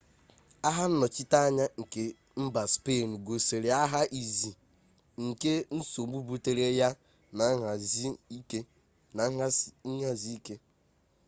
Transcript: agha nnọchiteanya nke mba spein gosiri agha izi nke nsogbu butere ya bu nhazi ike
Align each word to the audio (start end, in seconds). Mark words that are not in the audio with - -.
agha 0.67 0.85
nnọchiteanya 0.91 1.65
nke 1.81 2.01
mba 2.43 2.61
spein 2.73 3.09
gosiri 3.25 3.69
agha 3.83 4.01
izi 4.21 4.51
nke 5.27 5.51
nsogbu 5.77 6.17
butere 6.29 6.65
ya 6.79 6.89
bu 7.37 7.47
nhazi 7.61 8.07
ike 10.35 10.55